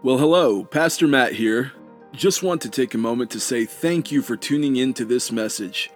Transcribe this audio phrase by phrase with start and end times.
[0.00, 1.72] Well, hello, Pastor Matt here.
[2.12, 5.32] Just want to take a moment to say thank you for tuning in to this
[5.32, 5.90] message.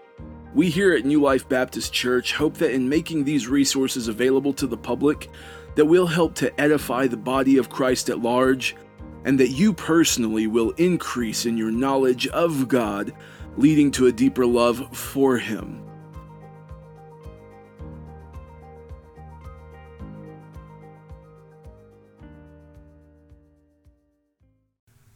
[0.52, 4.66] We here at New Life Baptist Church hope that in making these resources available to
[4.66, 5.30] the public,
[5.76, 8.74] that we'll help to edify the body of Christ at large,
[9.24, 13.12] and that you personally will increase in your knowledge of God,
[13.56, 15.81] leading to a deeper love for Him.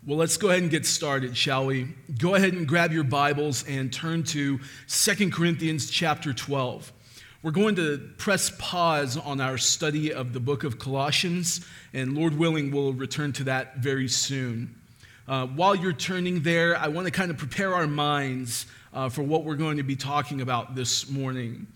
[0.06, 1.88] Well, let's go ahead and get started, shall we?
[2.16, 6.92] Go ahead and grab your Bibles and turn to Second Corinthians chapter 12.
[7.42, 12.38] We're going to press pause on our study of the book of Colossians, and Lord
[12.38, 14.80] willing, we'll return to that very soon.
[15.26, 19.24] Uh, while you're turning there, I want to kind of prepare our minds uh, for
[19.24, 21.66] what we're going to be talking about this morning.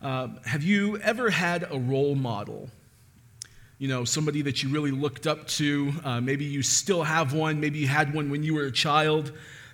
[0.00, 2.70] Uh, have you ever had a role model?
[3.82, 5.92] You know, somebody that you really looked up to.
[6.04, 7.58] Uh, maybe you still have one.
[7.58, 9.32] Maybe you had one when you were a child.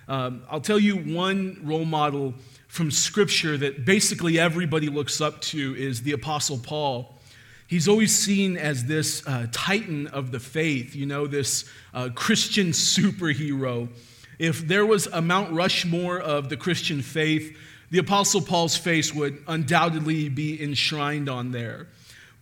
[0.09, 2.33] Um, I'll tell you one role model
[2.69, 7.19] from Scripture that basically everybody looks up to is the Apostle Paul.
[7.67, 12.69] He's always seen as this uh, titan of the faith, you know, this uh, Christian
[12.69, 13.91] superhero.
[14.39, 17.55] If there was a Mount Rushmore of the Christian faith,
[17.91, 21.89] the Apostle Paul's face would undoubtedly be enshrined on there.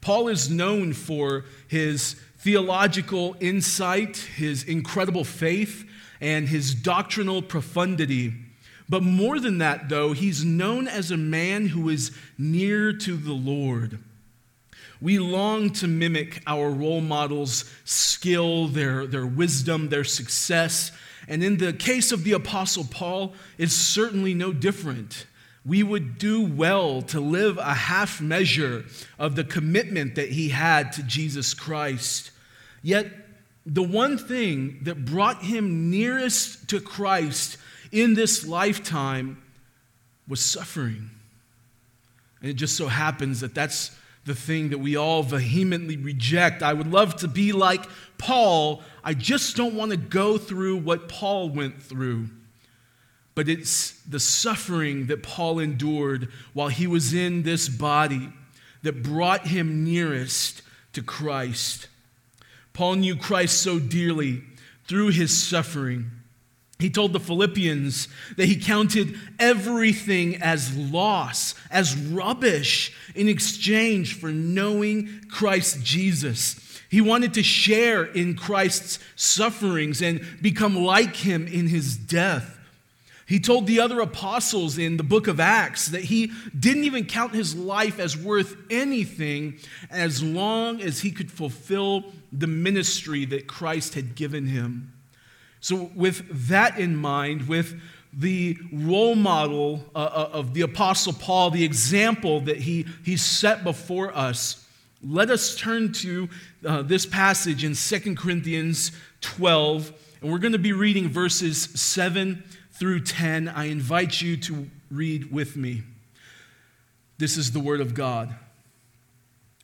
[0.07, 5.85] Paul is known for his theological insight, his incredible faith,
[6.21, 8.33] and his doctrinal profundity.
[8.89, 13.33] But more than that, though, he's known as a man who is near to the
[13.33, 13.99] Lord.
[15.01, 20.93] We long to mimic our role models' skill, their, their wisdom, their success.
[21.27, 25.27] And in the case of the Apostle Paul, it's certainly no different
[25.67, 28.85] we would do well to live a half measure
[29.19, 32.31] of the commitment that he had to Jesus Christ.
[32.83, 33.11] Yet,
[33.65, 37.57] the one thing that brought him nearest to Christ
[37.91, 39.43] in this lifetime
[40.29, 41.11] was suffering.
[42.41, 43.91] And it just so happens that that's
[44.25, 46.63] the thing that we all vehemently reject.
[46.63, 47.85] I would love to be like
[48.19, 48.83] Paul.
[49.03, 52.29] I just don't want to go through what Paul went through
[53.37, 58.33] but it's the suffering that Paul endured while he was in this body
[58.83, 60.63] that brought him nearest
[60.95, 61.87] to Christ.
[62.73, 64.43] Paul knew Christ so dearly
[64.89, 66.11] through his suffering.
[66.79, 68.09] He told the Philippians
[68.39, 76.81] that he counted everything as loss, as rubbish, in exchange for knowing Christ Jesus.
[76.89, 82.56] He wanted to share in Christ's sufferings and become like him in his death.
[83.27, 87.35] He told the other apostles in the book of Acts that he didn't even count
[87.35, 89.59] his life as worth anything
[89.91, 94.93] as long as he could fulfill the ministry that Christ had given him.
[95.61, 97.81] So, with that in mind, with
[98.13, 103.65] the role model uh, uh of the Apostle Paul, the example that he, he set
[103.65, 104.65] before us,
[105.03, 106.29] let us turn to
[106.65, 112.45] uh, this passage in 2 Corinthians 12, and we're going to be reading verses 7
[112.79, 113.49] through 10.
[113.49, 115.83] I invite you to read with me.
[117.19, 118.35] This is the Word of God.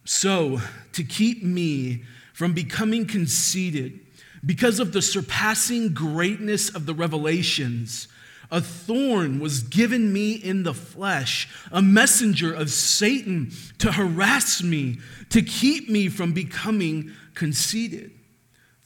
[0.05, 0.61] So,
[0.93, 4.01] to keep me from becoming conceited,
[4.45, 8.09] because of the surpassing greatness of the revelations,
[8.51, 14.99] a thorn was given me in the flesh, a messenger of Satan to harass me,
[15.31, 18.11] to keep me from becoming conceited.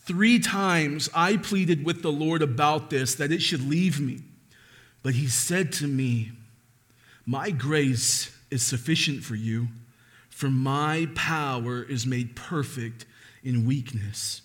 [0.06, 4.20] Three times I pleaded with the Lord about this, that it should leave me.
[5.02, 6.30] But he said to me,
[7.26, 9.66] My grace is sufficient for you,
[10.30, 13.04] for my power is made perfect
[13.42, 14.42] in weakness.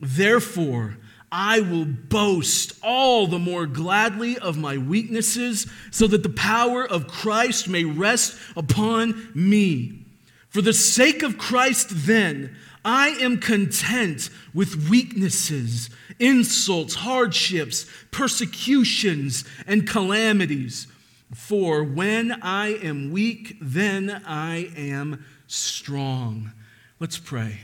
[0.00, 0.96] Therefore,
[1.30, 7.06] I will boast all the more gladly of my weaknesses, so that the power of
[7.06, 10.06] Christ may rest upon me.
[10.48, 15.90] For the sake of Christ, then, I am content with weaknesses,
[16.20, 20.86] insults, hardships, persecutions, and calamities.
[21.34, 26.52] For when I am weak, then I am strong.
[27.00, 27.62] Let's pray.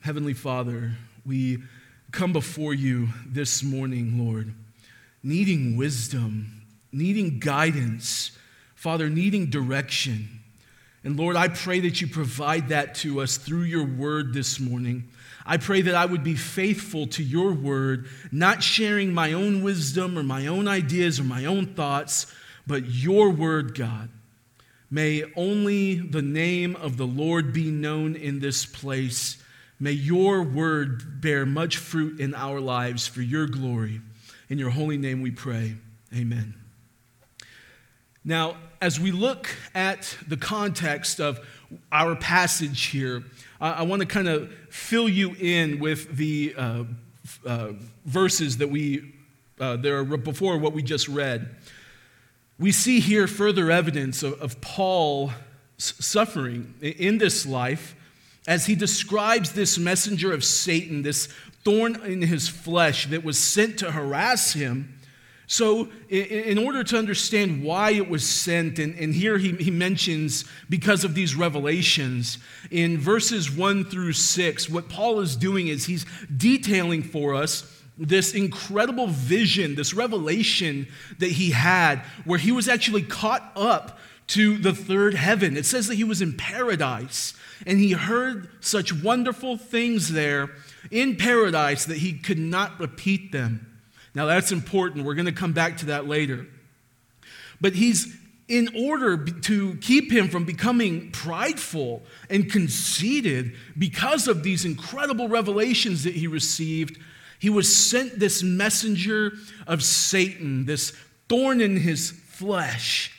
[0.00, 0.92] Heavenly Father,
[1.26, 1.58] we
[2.12, 4.54] come before you this morning, Lord,
[5.22, 8.30] needing wisdom, needing guidance,
[8.74, 10.35] Father, needing direction.
[11.06, 15.08] And Lord, I pray that you provide that to us through your word this morning.
[15.46, 20.18] I pray that I would be faithful to your word, not sharing my own wisdom
[20.18, 22.26] or my own ideas or my own thoughts,
[22.66, 24.08] but your word, God.
[24.90, 29.40] May only the name of the Lord be known in this place.
[29.78, 34.00] May your word bear much fruit in our lives for your glory.
[34.48, 35.76] In your holy name we pray.
[36.12, 36.65] Amen.
[38.28, 41.38] Now, as we look at the context of
[41.92, 43.22] our passage here,
[43.60, 46.84] I, I want to kind of fill you in with the uh,
[47.46, 47.72] uh,
[48.04, 49.14] verses that we
[49.60, 51.54] uh, there before what we just read.
[52.58, 55.30] We see here further evidence of, of Paul
[55.78, 57.94] suffering in this life
[58.48, 61.28] as he describes this messenger of Satan, this
[61.64, 64.95] thorn in his flesh that was sent to harass him.
[65.48, 71.04] So, in order to understand why it was sent, and, here he, he mentions because
[71.04, 72.38] of these revelations,
[72.70, 76.04] in verses 1 through 6, what Paul is doing is he's
[76.36, 80.88] detailing for us this incredible vision, this revelation
[81.18, 83.98] that he had, where he was actually caught up
[84.28, 85.56] to the third heaven.
[85.56, 87.34] It says that he was in paradise
[87.64, 90.50] and he heard such wonderful things there
[90.90, 93.75] in paradise that he could not repeat them.
[94.16, 95.04] Now, that's important.
[95.04, 96.48] We're going to come back to that later.
[97.60, 98.16] But he's,
[98.48, 106.02] in order to keep him from becoming prideful and conceited because of these incredible revelations
[106.02, 106.98] that he received,
[107.38, 109.34] he was sent this messenger
[109.68, 110.92] of Satan, this
[111.28, 113.12] thorn in his flesh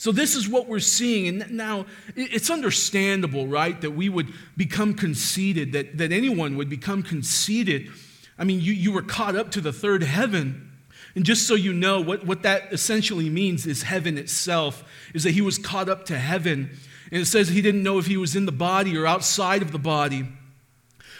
[0.00, 1.42] so, this is what we're seeing.
[1.42, 1.84] And now,
[2.16, 7.90] it's understandable, right, that we would become conceited, that, that anyone would become conceited.
[8.40, 10.72] I mean, you, you were caught up to the third heaven.
[11.14, 14.82] And just so you know, what, what that essentially means is heaven itself,
[15.12, 16.70] is that he was caught up to heaven.
[17.12, 19.72] And it says he didn't know if he was in the body or outside of
[19.72, 20.26] the body.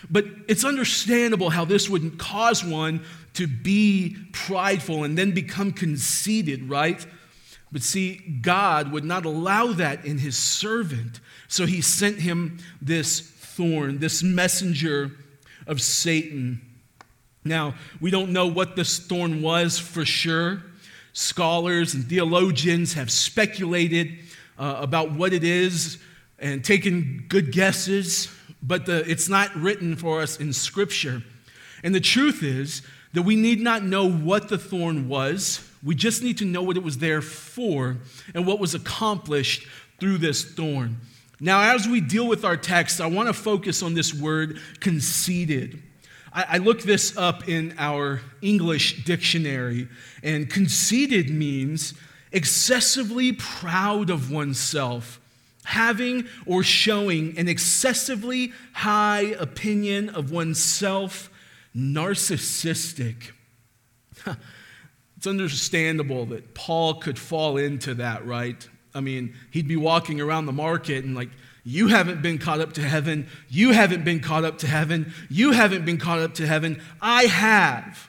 [0.08, 6.70] But it's understandable how this would cause one to be prideful and then become conceited,
[6.70, 7.04] right?
[7.70, 11.20] But see, God would not allow that in his servant.
[11.48, 15.10] So he sent him this thorn, this messenger
[15.66, 16.62] of Satan.
[17.44, 20.62] Now, we don't know what this thorn was for sure.
[21.12, 24.18] Scholars and theologians have speculated
[24.58, 25.98] uh, about what it is
[26.38, 28.28] and taken good guesses,
[28.62, 31.22] but the, it's not written for us in Scripture.
[31.82, 32.82] And the truth is
[33.14, 36.76] that we need not know what the thorn was we just need to know what
[36.76, 37.96] it was there for
[38.34, 39.66] and what was accomplished
[39.98, 40.98] through this thorn.
[41.40, 45.82] Now, as we deal with our text, I want to focus on this word conceited.
[46.32, 49.88] I, looked this up in our English dictionary,
[50.22, 51.94] and conceited means
[52.30, 55.20] excessively proud of oneself,
[55.64, 61.30] having or showing an excessively high opinion of oneself,
[61.74, 63.32] narcissistic.
[65.16, 68.68] It's understandable that Paul could fall into that, right?
[68.94, 71.30] I mean, he'd be walking around the market and, like,
[71.64, 73.28] you haven't been caught up to heaven.
[73.48, 75.12] You haven't been caught up to heaven.
[75.28, 76.82] You haven't been caught up to heaven.
[77.00, 78.08] I have.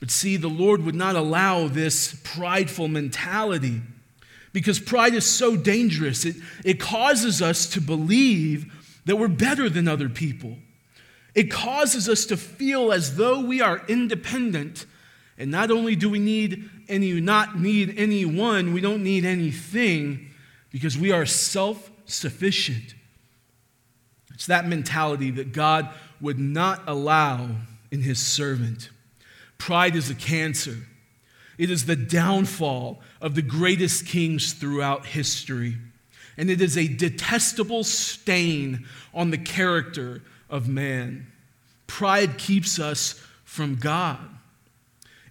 [0.00, 3.80] But see, the Lord would not allow this prideful mentality
[4.52, 6.24] because pride is so dangerous.
[6.24, 8.72] It, it causes us to believe
[9.06, 10.56] that we're better than other people.
[11.34, 14.86] It causes us to feel as though we are independent
[15.38, 20.30] and not only do we need any, not need anyone, we don't need anything
[20.70, 22.94] because we are self sufficient.
[24.34, 25.88] It's that mentality that God
[26.20, 27.48] would not allow
[27.90, 28.90] in his servant.
[29.58, 30.76] Pride is a cancer.
[31.58, 35.76] It is the downfall of the greatest kings throughout history.
[36.36, 41.26] And it is a detestable stain on the character of man.
[41.88, 44.18] Pride keeps us from God.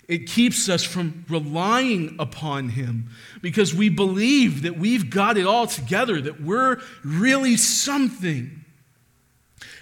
[0.07, 3.09] It keeps us from relying upon Him
[3.41, 8.63] because we believe that we've got it all together, that we're really something.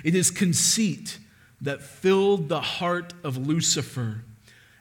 [0.03, 1.20] It is conceit
[1.62, 4.24] that filled the heart of Lucifer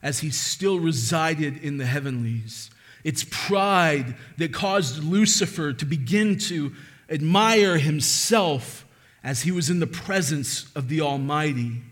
[0.03, 2.71] as he still resided in the heavenlies.
[3.05, 6.73] It's pride that caused Lucifer to begin to
[7.09, 8.87] admire himself
[9.23, 11.83] as he was in the presence of the Almighty.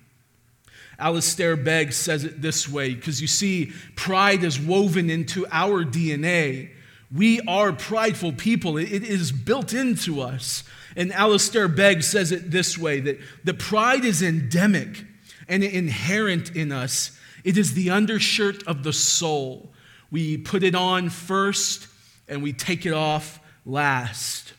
[0.99, 6.71] Alistair Begg says it this way because you see, pride is woven into our DNA.
[7.15, 10.65] We are prideful people, it is built into us.
[10.97, 15.05] And Alistair Begg says it this way that the pride is endemic
[15.49, 17.19] and inherent in us.
[17.45, 19.73] It is the undershirt of the soul.
[20.11, 21.89] We put it on first
[22.29, 24.53] and we take it off last.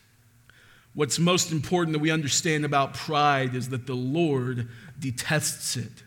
[0.95, 4.67] What's most important that we understand about pride is that the Lord
[4.99, 6.03] detests it.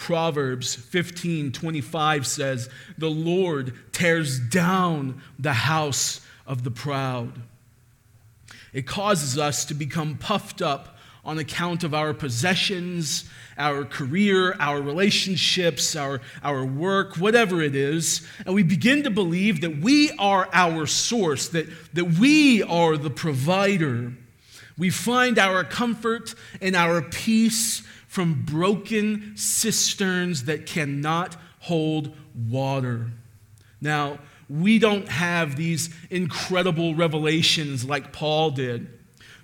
[0.00, 7.42] Proverbs 15 25 says, The Lord tears down the house of the proud.
[8.72, 13.28] It causes us to become puffed up on account of our possessions,
[13.58, 19.60] our career, our relationships, our, our work, whatever it is, and we begin to believe
[19.60, 24.14] that we are our source, that, that we are the provider.
[24.80, 33.10] We find our comfort and our peace from broken cisterns that cannot hold water.
[33.82, 38.88] Now, we don't have these incredible revelations like Paul did.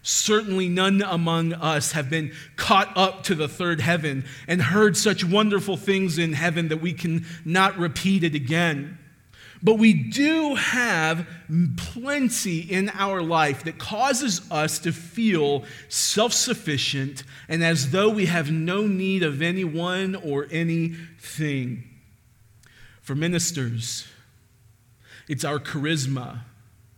[0.01, 5.23] Certainly, none among us have been caught up to the third heaven and heard such
[5.23, 8.97] wonderful things in heaven that we can not repeat it again.
[9.67, 11.27] But we do have
[11.77, 18.27] plenty in our life that causes us to feel self sufficient and as though we
[18.27, 21.83] have no need of anyone or anything.
[23.03, 24.07] For ministers,
[25.29, 26.43] it's our charisma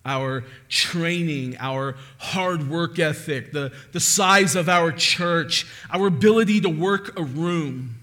[0.05, 6.69] our training, our hard work ethic, the, the size of our church, our ability to
[6.69, 7.97] work a room.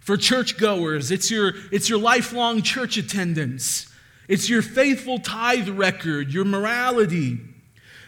[0.00, 3.89] For churchgoers, it's your, it's your lifelong church attendance,
[4.30, 7.40] it's your faithful tithe record, your morality,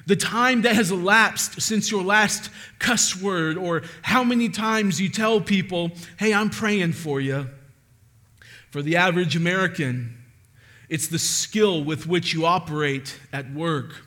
[0.06, 2.48] the time that has elapsed since your last
[2.78, 7.50] cuss word, or how many times you tell people, hey, I'm praying for you.
[8.70, 10.16] For the average American,
[10.88, 14.04] it's the skill with which you operate at work.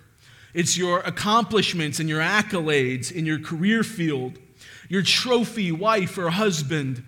[0.54, 4.40] It's your accomplishments and your accolades in your career field,
[4.88, 7.04] your trophy wife or husband,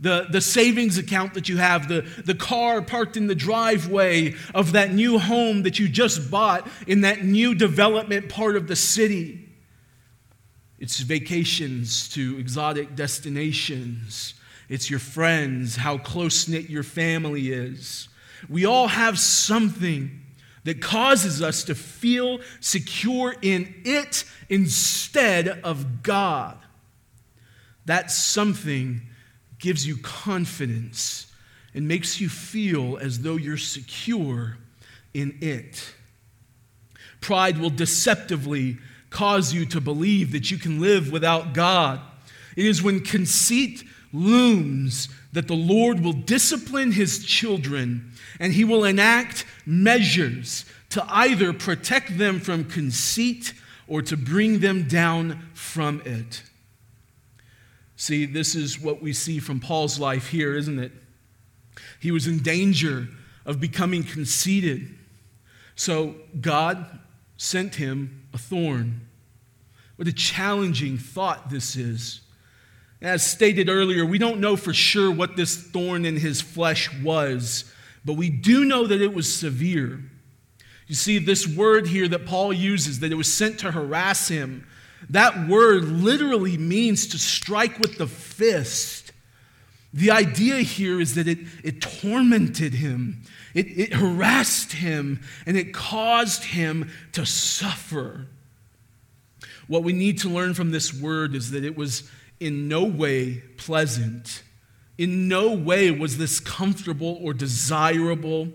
[0.00, 4.72] the, the savings account that you have, the, the car parked in the driveway of
[4.72, 9.46] that new home that you just bought in that new development part of the city.
[10.78, 14.32] It's vacations to exotic destinations.
[14.70, 18.08] It's your friends, how close knit your family is.
[18.48, 20.22] We all have something
[20.64, 26.56] that causes us to feel secure in it instead of God.
[27.84, 29.02] That something
[29.60, 31.32] gives you confidence
[31.74, 34.56] and makes you feel as though you're secure
[35.14, 35.94] in it.
[37.20, 38.78] Pride will deceptively
[39.10, 42.00] cause you to believe that you can live without God.
[42.56, 48.84] It is when conceit looms that the Lord will discipline his children and he will
[48.84, 53.52] enact measures to either protect them from conceit
[53.86, 56.42] or to bring them down from it.
[58.00, 60.90] See, this is what we see from Paul's life here, isn't it?
[62.00, 63.08] He was in danger
[63.44, 64.88] of becoming conceited.
[65.74, 66.98] So God
[67.36, 69.02] sent him a thorn.
[69.96, 72.22] What a challenging thought this is.
[73.02, 77.70] As stated earlier, we don't know for sure what this thorn in his flesh was,
[78.02, 80.00] but we do know that it was severe.
[80.86, 84.66] You see, this word here that Paul uses, that it was sent to harass him,
[85.08, 89.12] that word literally means to strike with the fist.
[89.92, 93.22] The idea here is that it, it tormented him,
[93.54, 98.26] it, it harassed him, and it caused him to suffer.
[99.66, 102.08] What we need to learn from this word is that it was
[102.40, 104.42] in no way pleasant.
[104.98, 108.48] In no way was this comfortable or desirable.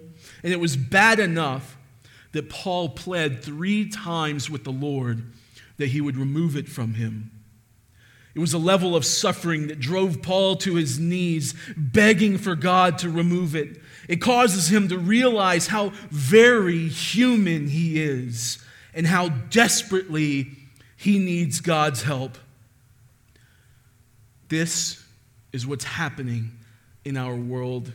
[0.43, 1.77] And it was bad enough
[2.33, 5.23] that Paul pled three times with the Lord
[5.77, 7.32] that he would remove it from him.
[8.34, 12.98] It was a level of suffering that drove Paul to his knees, begging for God
[13.00, 13.79] to remove it.
[14.10, 18.60] It causes him to realize how very human he is
[18.94, 20.51] and how desperately
[20.98, 22.38] he needs God's help.
[24.50, 25.01] This
[25.53, 26.51] is what's happening
[27.05, 27.91] in our world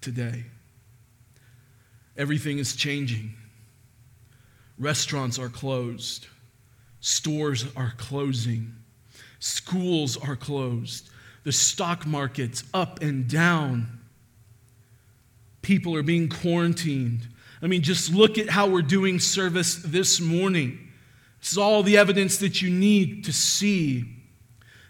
[0.00, 0.44] today.
[2.16, 3.34] Everything is changing.
[4.78, 6.26] Restaurants are closed,
[7.04, 8.74] stores are closing,
[9.38, 11.10] schools are closed,
[11.42, 14.00] the stock market's up and down.
[15.60, 17.28] People are being quarantined.
[17.60, 20.78] I mean, just look at how we're doing service this morning.
[21.40, 24.06] This is all the evidence that you need to see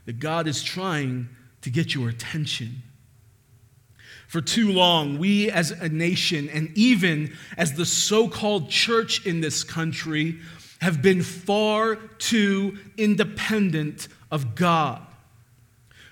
[0.06, 1.28] that God is trying
[1.62, 2.84] to get your attention.
[4.28, 9.40] For too long, we as a nation, and even as the so called church in
[9.40, 10.38] this country,
[10.80, 15.00] have been far too independent of God.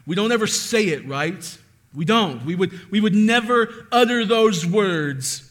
[0.07, 1.59] We don't ever say it, right?
[1.95, 2.45] We don't.
[2.45, 5.51] We would, we would never utter those words.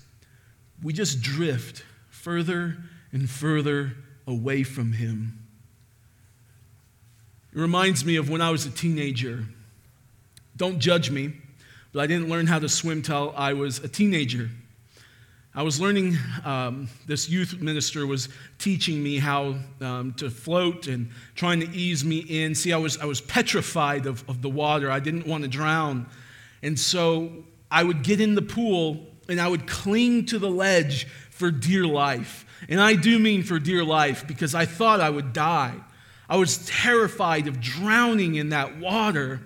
[0.81, 2.77] We just drift further
[3.11, 3.93] and further
[4.25, 5.37] away from Him.
[7.53, 9.45] It reminds me of when I was a teenager.
[10.55, 11.33] Don't judge me,
[11.91, 14.49] but I didn't learn how to swim till I was a teenager.
[15.53, 21.09] I was learning, um, this youth minister was teaching me how um, to float and
[21.35, 22.55] trying to ease me in.
[22.55, 24.89] See, I was, I was petrified of, of the water.
[24.89, 26.05] I didn't want to drown.
[26.63, 31.05] And so I would get in the pool and I would cling to the ledge
[31.31, 32.45] for dear life.
[32.69, 35.75] And I do mean for dear life because I thought I would die.
[36.29, 39.41] I was terrified of drowning in that water,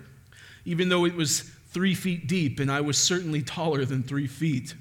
[0.64, 4.74] even though it was three feet deep, and I was certainly taller than three feet.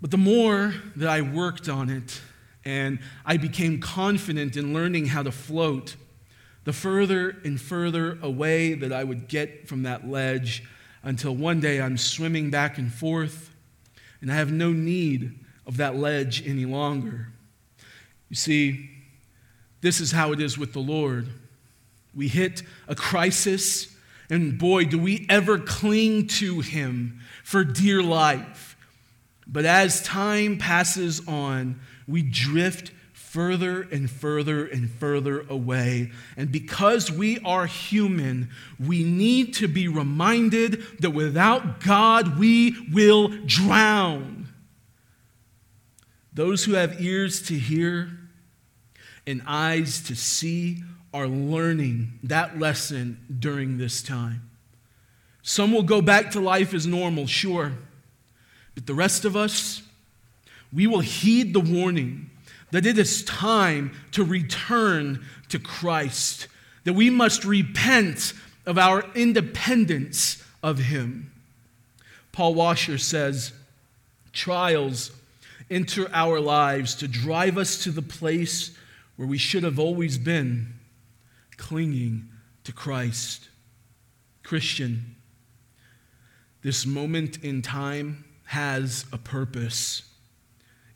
[0.00, 2.20] But the more that I worked on it
[2.64, 5.96] and I became confident in learning how to float,
[6.64, 10.64] the further and further away that I would get from that ledge
[11.02, 13.50] until one day I'm swimming back and forth
[14.20, 17.28] and I have no need of that ledge any longer.
[18.28, 18.90] You see,
[19.80, 21.28] this is how it is with the Lord.
[22.14, 23.94] We hit a crisis,
[24.28, 28.69] and boy, do we ever cling to Him for dear life.
[29.50, 36.10] But as time passes on, we drift further and further and further away.
[36.36, 43.28] And because we are human, we need to be reminded that without God, we will
[43.46, 44.48] drown.
[46.32, 48.10] Those who have ears to hear
[49.26, 50.78] and eyes to see
[51.12, 54.48] are learning that lesson during this time.
[55.42, 57.72] Some will go back to life as normal, sure.
[58.80, 59.82] But the rest of us,
[60.72, 62.30] we will heed the warning
[62.70, 66.46] that it is time to return to Christ,
[66.84, 68.32] that we must repent
[68.64, 71.30] of our independence of Him.
[72.32, 73.52] Paul Washer says,
[74.32, 75.12] Trials
[75.70, 78.74] enter our lives to drive us to the place
[79.16, 80.72] where we should have always been,
[81.58, 82.30] clinging
[82.64, 83.50] to Christ.
[84.42, 85.16] Christian,
[86.62, 90.02] this moment in time has a purpose.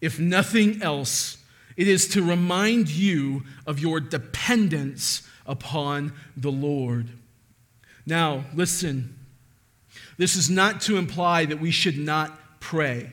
[0.01, 1.37] If nothing else,
[1.77, 7.11] it is to remind you of your dependence upon the Lord.
[8.07, 9.17] Now, listen,
[10.19, 13.13] this is not to imply that we should not pray.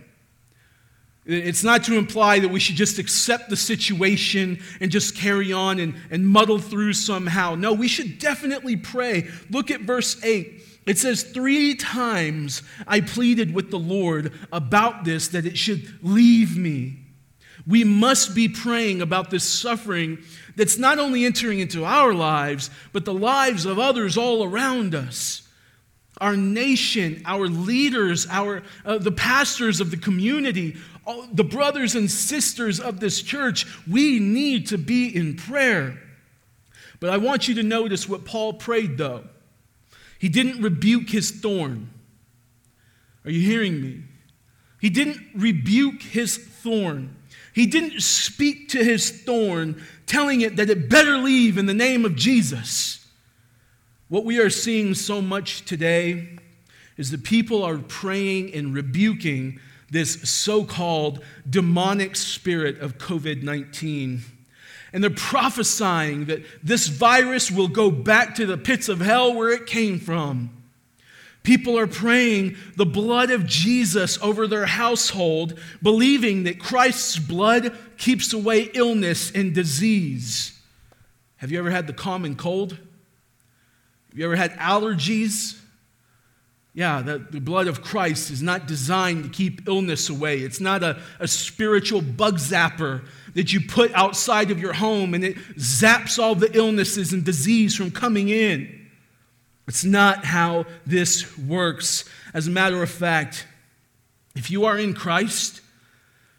[1.23, 5.77] It's not to imply that we should just accept the situation and just carry on
[5.77, 7.53] and, and muddle through somehow.
[7.53, 9.29] No, we should definitely pray.
[9.51, 10.63] Look at verse 8.
[10.85, 16.57] It says, Three times I pleaded with the Lord about this, that it should leave
[16.57, 16.97] me.
[17.67, 20.19] We must be praying about this suffering
[20.55, 25.47] that's not only entering into our lives, but the lives of others all around us.
[26.19, 32.09] Our nation, our leaders, our, uh, the pastors of the community, all, the brothers and
[32.09, 35.99] sisters of this church, we need to be in prayer.
[36.99, 39.23] But I want you to notice what Paul prayed, though.
[40.21, 41.89] He didn't rebuke his thorn.
[43.25, 44.03] Are you hearing me?
[44.79, 47.15] He didn't rebuke his thorn.
[47.55, 52.05] He didn't speak to his thorn, telling it that it better leave in the name
[52.05, 53.03] of Jesus.
[54.09, 56.37] What we are seeing so much today
[56.97, 64.21] is that people are praying and rebuking this so called demonic spirit of COVID 19
[64.93, 69.49] and they're prophesying that this virus will go back to the pits of hell where
[69.49, 70.49] it came from.
[71.43, 78.31] People are praying the blood of Jesus over their household, believing that Christ's blood keeps
[78.31, 80.59] away illness and disease.
[81.37, 82.73] Have you ever had the common cold?
[82.73, 85.59] Have you ever had allergies?
[86.73, 90.39] Yeah, the, the blood of Christ is not designed to keep illness away.
[90.39, 95.23] It's not a, a spiritual bug zapper that you put outside of your home and
[95.23, 98.89] it zaps all the illnesses and disease from coming in.
[99.67, 102.05] It's not how this works.
[102.33, 103.47] As a matter of fact,
[104.35, 105.61] if you are in Christ,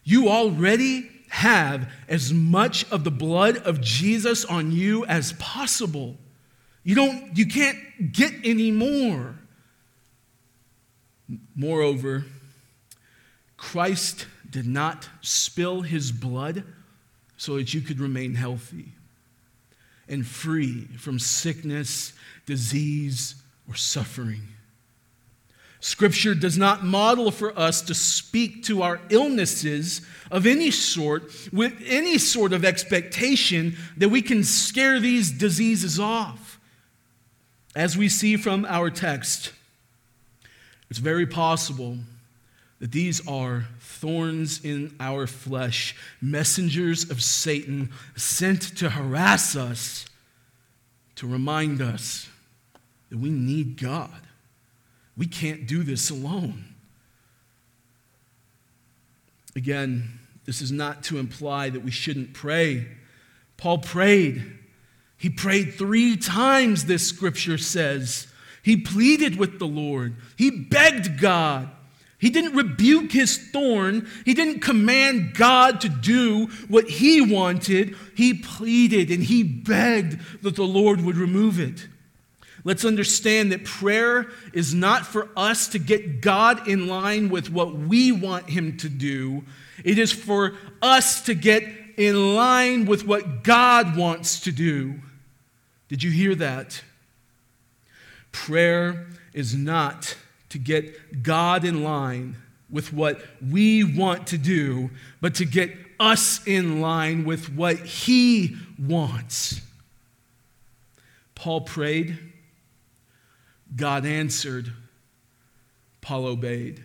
[0.02, 6.16] you already have as much of the blood of Jesus on you as possible.
[6.84, 9.34] You don't you can't get any more.
[11.54, 12.24] Moreover,
[13.56, 16.64] Christ did not spill his blood
[17.36, 18.92] so that you could remain healthy
[20.08, 22.12] and free from sickness,
[22.44, 23.36] disease,
[23.68, 24.42] or suffering.
[25.80, 31.74] Scripture does not model for us to speak to our illnesses of any sort with
[31.86, 36.60] any sort of expectation that we can scare these diseases off.
[37.74, 39.52] As we see from our text,
[40.92, 41.96] it's very possible
[42.78, 50.04] that these are thorns in our flesh, messengers of Satan sent to harass us,
[51.14, 52.28] to remind us
[53.08, 54.20] that we need God.
[55.16, 56.62] We can't do this alone.
[59.56, 62.86] Again, this is not to imply that we shouldn't pray.
[63.56, 64.58] Paul prayed.
[65.16, 68.26] He prayed three times, this scripture says.
[68.62, 71.70] He pleaded with the Lord, he begged God.
[72.18, 74.08] He didn't rebuke his thorn.
[74.24, 77.96] He didn't command God to do what he wanted.
[78.14, 81.88] He pleaded and he begged that the Lord would remove it.
[82.62, 87.74] Let's understand that prayer is not for us to get God in line with what
[87.74, 89.42] we want him to do.
[89.84, 91.64] It is for us to get
[91.96, 95.00] in line with what God wants to do.
[95.88, 96.82] Did you hear that?
[98.32, 100.16] Prayer is not
[100.48, 102.36] to get God in line
[102.68, 104.90] with what we want to do,
[105.20, 109.60] but to get us in line with what He wants.
[111.34, 112.18] Paul prayed,
[113.74, 114.72] God answered,
[116.00, 116.82] Paul obeyed.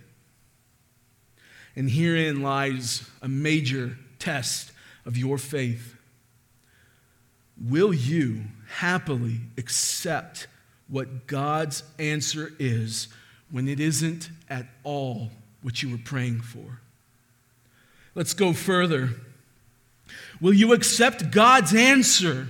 [1.75, 4.71] And herein lies a major test
[5.05, 5.95] of your faith.
[7.60, 10.47] Will you happily accept
[10.88, 13.08] what God's answer is
[13.52, 15.30] when it isn't at all
[15.62, 16.82] what you were praying for.
[18.15, 19.12] Let's go further.
[20.39, 22.47] Will you accept God's answer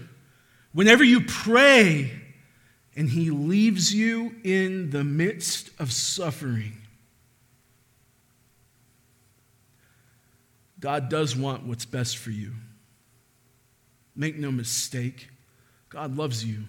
[0.71, 2.11] whenever you pray
[2.95, 6.77] and He leaves you in the midst of suffering?
[10.79, 12.53] God does want what's best for you.
[14.15, 15.29] Make no mistake,
[15.89, 16.63] God loves you.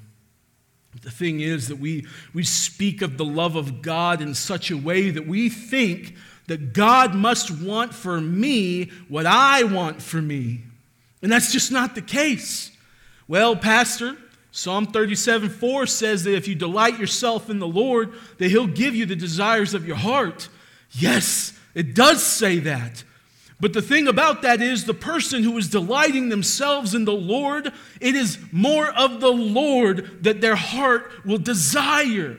[1.02, 4.76] The thing is that we, we speak of the love of God in such a
[4.76, 6.14] way that we think
[6.48, 10.62] that God must want for me what I want for me.
[11.22, 12.70] And that's just not the case.
[13.26, 14.16] Well, Pastor,
[14.50, 18.94] Psalm 37 4 says that if you delight yourself in the Lord, that He'll give
[18.94, 20.48] you the desires of your heart.
[20.92, 23.04] Yes, it does say that.
[23.60, 27.72] But the thing about that is, the person who is delighting themselves in the Lord,
[28.00, 32.38] it is more of the Lord that their heart will desire.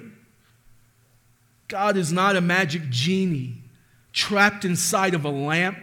[1.67, 3.55] God is not a magic genie
[4.13, 5.77] trapped inside of a lamp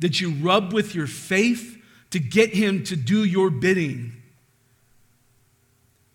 [0.00, 1.76] that you rub with your faith
[2.10, 4.12] to get him to do your bidding.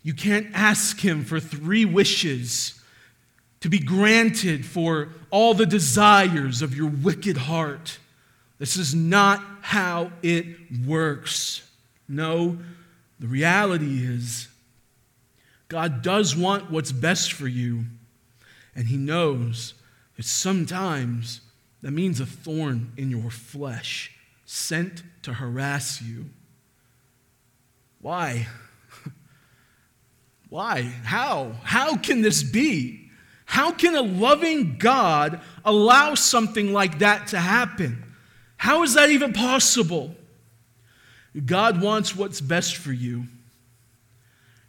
[0.01, 2.79] You can't ask him for three wishes
[3.61, 7.99] to be granted for all the desires of your wicked heart.
[8.63, 10.45] This is not how it
[10.87, 11.69] works.
[12.07, 12.59] No,
[13.19, 14.47] the reality is
[15.67, 17.83] God does want what's best for you,
[18.73, 19.73] and He knows
[20.15, 21.41] that sometimes
[21.81, 24.13] that means a thorn in your flesh
[24.45, 26.29] sent to harass you.
[27.99, 28.47] Why?
[30.47, 30.83] Why?
[30.83, 31.51] How?
[31.63, 33.09] How can this be?
[33.43, 38.02] How can a loving God allow something like that to happen?
[38.63, 40.15] How is that even possible?
[41.45, 43.25] God wants what's best for you.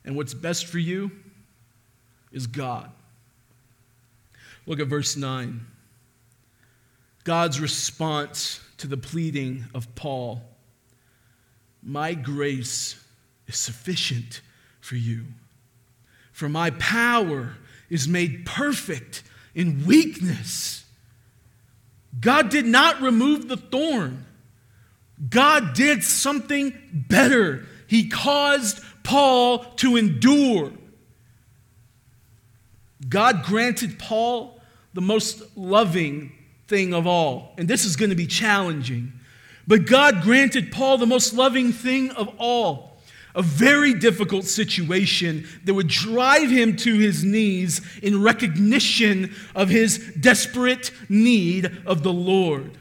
[0.05, 1.13] And what's best for you
[2.33, 2.91] is God.
[4.67, 5.65] Look at verse 9.
[7.23, 10.43] God's response to the pleading of Paul
[11.81, 13.01] My grace
[13.47, 14.41] is sufficient
[14.81, 15.23] for you,
[16.33, 17.55] for my power
[17.89, 19.23] is made perfect
[19.55, 20.84] in weakness.
[22.21, 24.25] God did not remove the thorn.
[25.31, 27.67] God did something better.
[27.87, 30.73] He caused Paul to endure.
[33.09, 34.61] God granted Paul
[34.95, 36.33] the most loving
[36.69, 37.55] thing of all.
[37.59, 39.13] And this is going to be challenging.
[39.67, 42.94] But God granted Paul the most loving thing of all
[43.35, 49.99] a very difficult situation that would drive him to his knees in recognition of his
[50.21, 52.79] desperate need of the Lord.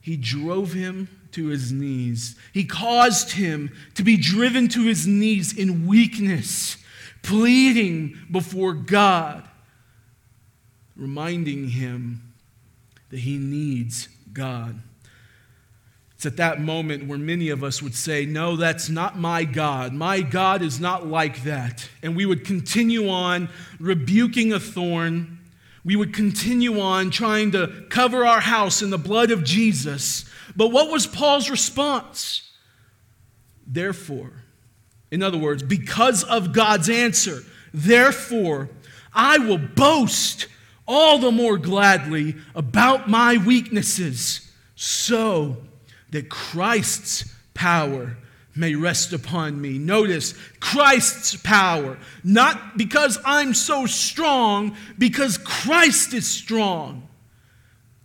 [0.00, 2.36] He drove him to his knees.
[2.54, 6.78] He caused him to be driven to his knees in weakness,
[7.22, 9.46] pleading before God,
[10.96, 12.32] reminding him
[13.10, 14.80] that he needs God.
[16.18, 19.92] It's at that moment where many of us would say, No, that's not my God.
[19.92, 21.88] My God is not like that.
[22.02, 25.38] And we would continue on rebuking a thorn.
[25.84, 30.24] We would continue on trying to cover our house in the blood of Jesus.
[30.56, 32.50] But what was Paul's response?
[33.64, 34.32] Therefore,
[35.12, 38.70] in other words, because of God's answer, therefore,
[39.14, 40.48] I will boast
[40.84, 44.50] all the more gladly about my weaknesses.
[44.74, 45.58] So
[46.10, 48.16] that Christ's power
[48.54, 49.78] may rest upon me.
[49.78, 57.08] Notice Christ's power, not because I'm so strong, because Christ is strong.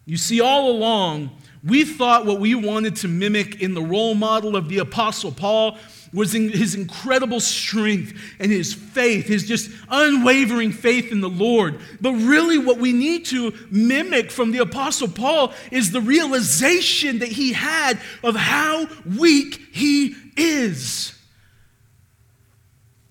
[0.06, 1.32] You see, all along,
[1.64, 5.78] we thought what we wanted to mimic in the role model of the Apostle Paul
[6.14, 11.80] was in his incredible strength and his faith, his just unwavering faith in the Lord.
[12.00, 17.30] But really, what we need to mimic from the Apostle Paul is the realization that
[17.30, 21.18] he had of how weak he is.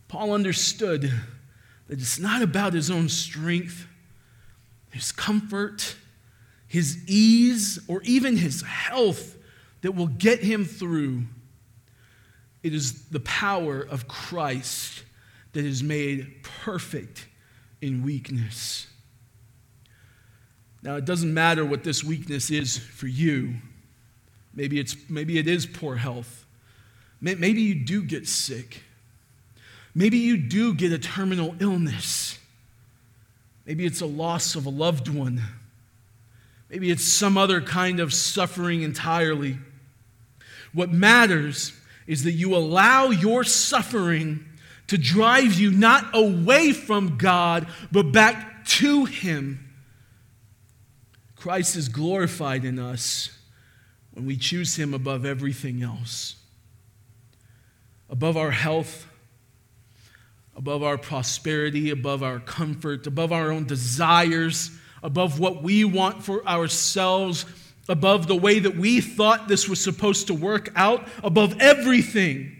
[0.07, 1.03] Paul understood
[1.89, 3.87] that it's not about his own strength,
[4.93, 5.97] his comfort,
[6.69, 9.37] his ease, or even his health
[9.81, 11.25] that will get him through
[12.63, 15.03] it is the power of Christ
[15.53, 17.27] that is made perfect
[17.81, 18.87] in weakness.
[20.83, 23.55] Now, it doesn't matter what this weakness is for you.
[24.55, 26.45] Maybe, it's, maybe it is poor health.
[27.21, 28.83] Maybe you do get sick.
[29.95, 32.39] Maybe you do get a terminal illness.
[33.65, 35.41] Maybe it's a loss of a loved one.
[36.69, 39.59] Maybe it's some other kind of suffering entirely.
[40.73, 41.73] What matters
[42.07, 44.45] is that you allow your suffering
[44.89, 49.69] to drive you not away from God, but back to Him.
[51.37, 53.37] Christ is glorified in us
[54.13, 56.37] when we choose Him above everything else,
[58.09, 59.07] above our health,
[60.55, 64.71] above our prosperity, above our comfort, above our own desires,
[65.03, 67.45] above what we want for ourselves
[67.89, 72.57] above the way that we thought this was supposed to work out, above everything.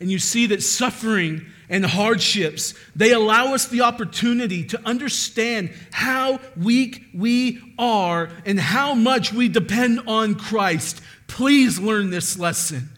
[0.00, 6.40] And you see that suffering and hardships, they allow us the opportunity to understand how
[6.56, 11.00] weak we are and how much we depend on Christ.
[11.26, 12.90] Please learn this lesson.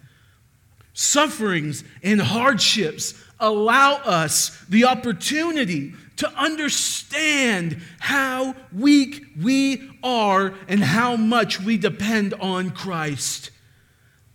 [0.93, 11.17] Sufferings and hardships allow us the opportunity to understand how weak we are and how
[11.17, 13.51] much we depend on Christ.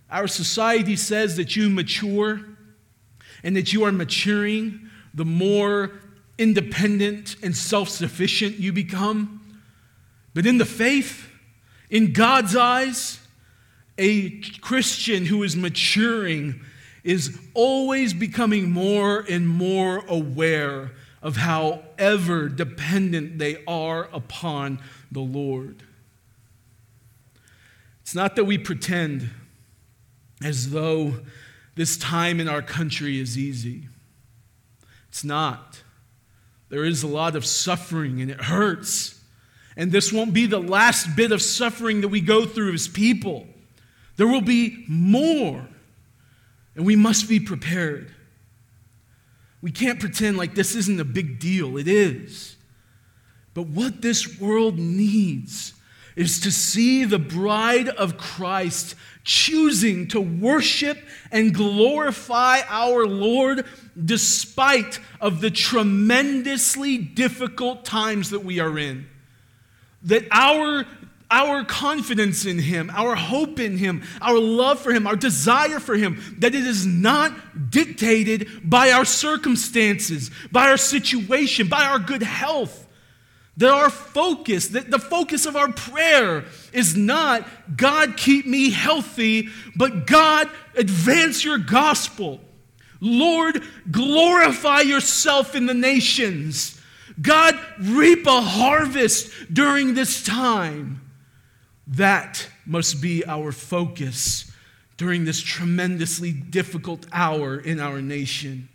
[0.09, 2.41] Our society says that you mature
[3.43, 5.91] and that you are maturing the more
[6.37, 9.41] independent and self sufficient you become.
[10.33, 11.29] But in the faith,
[11.89, 13.19] in God's eyes,
[13.97, 16.61] a Christian who is maturing
[17.03, 24.79] is always becoming more and more aware of how ever dependent they are upon
[25.11, 25.83] the Lord.
[28.01, 29.29] It's not that we pretend
[30.43, 31.15] as though
[31.75, 33.87] this time in our country is easy.
[35.09, 35.81] It's not.
[36.69, 39.19] There is a lot of suffering and it hurts.
[39.75, 43.47] And this won't be the last bit of suffering that we go through as people.
[44.17, 45.67] There will be more.
[46.75, 48.13] And we must be prepared.
[49.61, 51.77] We can't pretend like this isn't a big deal.
[51.77, 52.57] It is.
[53.53, 55.73] But what this world needs
[56.15, 60.97] is to see the bride of Christ choosing to worship
[61.31, 63.65] and glorify our Lord
[64.03, 69.07] despite of the tremendously difficult times that we are in.
[70.03, 70.85] That our
[71.33, 75.95] our confidence in Him, our hope in Him, our love for Him, our desire for
[75.95, 82.21] Him, that it is not dictated by our circumstances, by our situation, by our good
[82.21, 82.87] health.
[83.57, 89.49] That our focus, that the focus of our prayer is not God keep me healthy,
[89.75, 92.41] but God advance your gospel.
[92.99, 96.79] Lord, glorify yourself in the nations.
[97.21, 101.02] God, reap a harvest during this time.
[101.87, 104.51] That must be our focus
[104.97, 108.69] during this tremendously difficult hour in our nation.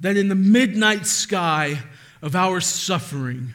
[0.00, 1.80] That in the midnight sky
[2.20, 3.54] of our suffering,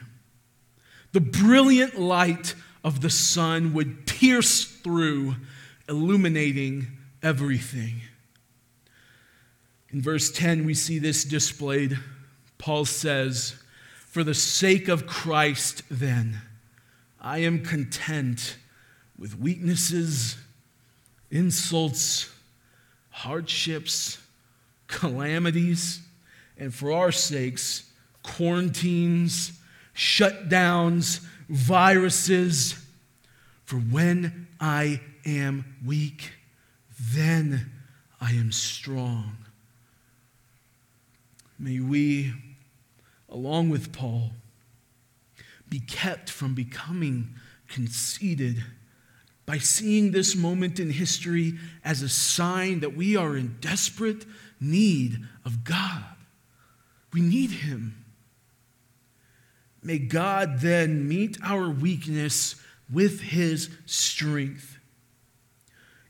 [1.12, 5.36] the brilliant light of the sun would pierce through,
[5.88, 6.88] illuminating
[7.22, 8.00] everything.
[9.90, 11.98] In verse 10, we see this displayed.
[12.58, 13.54] Paul says,
[14.08, 16.42] For the sake of Christ, then,
[17.24, 18.58] I am content
[19.18, 20.36] with weaknesses,
[21.30, 22.30] insults,
[23.08, 24.18] hardships,
[24.88, 26.02] calamities,
[26.58, 27.90] and for our sakes,
[28.22, 29.58] quarantines,
[29.96, 32.74] shutdowns, viruses.
[33.64, 36.32] For when I am weak,
[37.00, 37.70] then
[38.20, 39.38] I am strong.
[41.58, 42.34] May we,
[43.30, 44.32] along with Paul,
[45.74, 47.28] be kept from becoming
[47.66, 48.62] conceited
[49.44, 54.24] by seeing this moment in history as a sign that we are in desperate
[54.60, 56.04] need of God.
[57.12, 58.04] We need Him.
[59.82, 62.54] May God then meet our weakness
[62.88, 64.78] with his strength.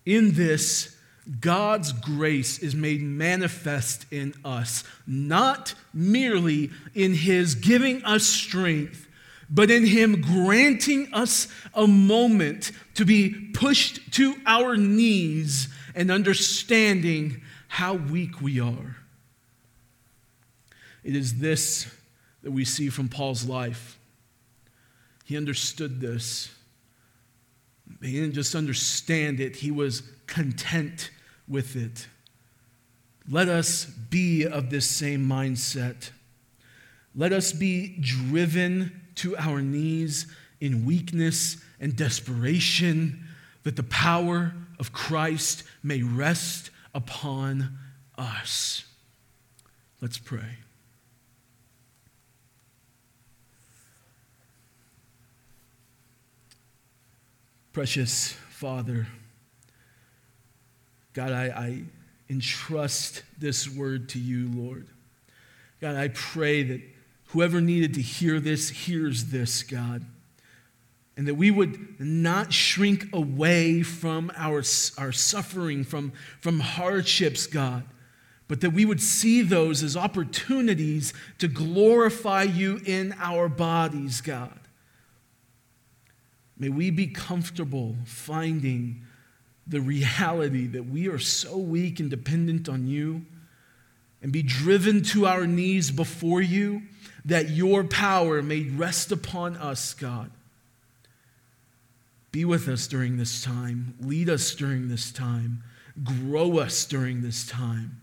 [0.05, 0.94] In this,
[1.40, 9.09] God's grace is made manifest in us, not merely in his giving us strength,
[9.50, 17.40] but in him granting us a moment to be pushed to our knees and understanding
[17.68, 18.96] how weak we are.
[21.02, 21.87] It is this
[22.42, 23.98] that we see from Paul's life.
[25.24, 26.54] He understood this.
[28.02, 31.11] He didn't just understand it, he was content
[31.46, 32.07] with it.
[33.28, 36.11] Let us be of this same mindset.
[37.14, 40.27] Let us be driven to our knees
[40.61, 43.27] in weakness and desperation,
[43.62, 47.79] that the power of Christ may rest upon
[48.16, 48.85] us.
[50.00, 50.59] Let's pray.
[57.72, 59.09] Precious Father,
[61.12, 61.83] God, I, I,
[62.31, 64.87] entrust this word to you, Lord.
[65.81, 66.81] God, I pray that
[67.35, 70.05] whoever needed to hear this hears this, God.
[71.16, 74.62] And that we would not shrink away from our,
[74.97, 77.83] our suffering, from, from hardships, God,
[78.47, 84.61] but that we would see those as opportunities to glorify you in our bodies, God.
[86.57, 89.03] May we be comfortable finding
[89.66, 93.27] the reality that we are so weak and dependent on you
[94.25, 96.81] and be driven to our knees before you
[97.27, 100.31] that your power may rest upon us, God.
[102.33, 103.95] Be with us during this time.
[104.01, 105.63] Lead us during this time.
[106.03, 108.01] Grow us during this time.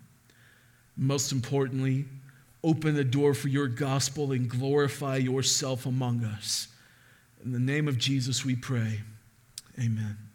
[0.96, 2.06] Most importantly,
[2.64, 6.68] open the door for your gospel and glorify yourself among us.
[7.44, 9.02] In the name of Jesus, we pray.
[9.80, 10.31] Amen.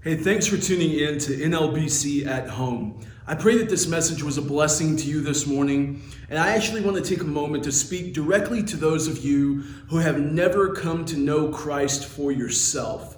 [0.00, 3.04] Hey, thanks for tuning in to NLBC at Home.
[3.26, 6.82] I pray that this message was a blessing to you this morning, and I actually
[6.82, 10.72] want to take a moment to speak directly to those of you who have never
[10.72, 13.16] come to know Christ for yourself.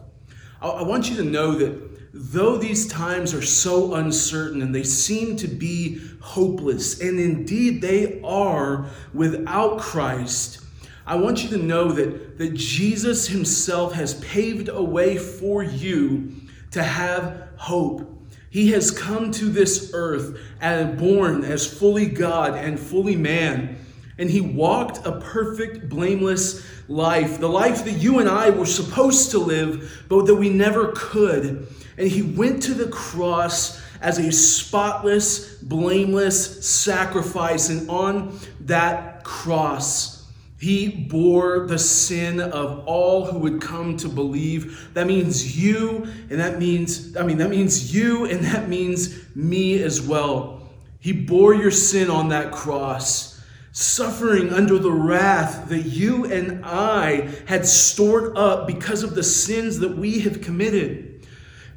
[0.62, 5.36] I want you to know that though these times are so uncertain and they seem
[5.36, 10.64] to be hopeless, and indeed they are without Christ,
[11.06, 16.39] I want you to know that, that Jesus Himself has paved a way for you
[16.72, 18.06] to have hope.
[18.50, 23.76] He has come to this earth and born as fully God and fully man.
[24.18, 29.30] And he walked a perfect, blameless life, the life that you and I were supposed
[29.30, 31.68] to live, but that we never could.
[31.96, 37.68] And he went to the cross as a spotless, blameless sacrifice.
[37.68, 40.19] And on that cross,
[40.60, 44.90] he bore the sin of all who would come to believe.
[44.92, 49.82] That means you, and that means, I mean, that means you, and that means me
[49.82, 50.68] as well.
[50.98, 53.42] He bore your sin on that cross,
[53.72, 59.78] suffering under the wrath that you and I had stored up because of the sins
[59.78, 61.09] that we have committed.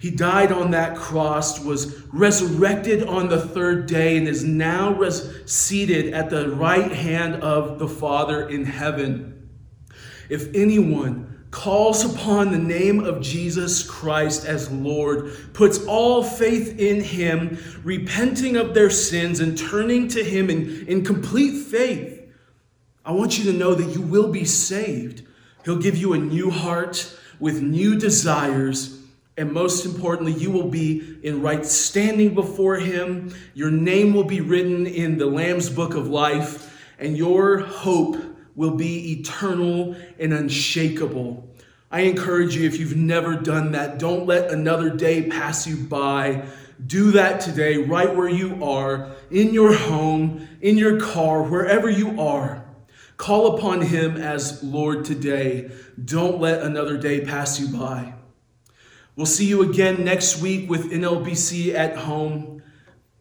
[0.03, 5.29] He died on that cross, was resurrected on the third day, and is now res-
[5.45, 9.49] seated at the right hand of the Father in heaven.
[10.27, 16.99] If anyone calls upon the name of Jesus Christ as Lord, puts all faith in
[16.99, 22.29] Him, repenting of their sins and turning to Him in, in complete faith,
[23.05, 25.25] I want you to know that you will be saved.
[25.63, 28.99] He'll give you a new heart with new desires
[29.35, 33.33] and most importantly, you will be in right standing before Him.
[33.53, 38.17] Your name will be written in the Lamb's book of life, and your hope
[38.55, 41.49] will be eternal and unshakable.
[41.89, 46.45] I encourage you, if you've never done that, don't let another day pass you by.
[46.85, 52.19] Do that today, right where you are, in your home, in your car, wherever you
[52.21, 52.65] are.
[53.17, 55.71] Call upon Him as Lord today.
[56.03, 58.13] Don't let another day pass you by.
[59.15, 62.63] We'll see you again next week with NLBC at home.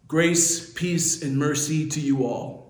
[0.07, 2.62] Grace, peace, and mercy to you all.